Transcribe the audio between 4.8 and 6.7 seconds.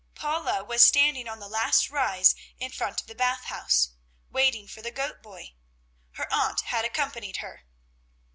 the goat boy. Her aunt